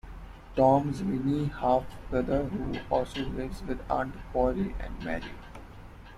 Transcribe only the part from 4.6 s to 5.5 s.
and Mary.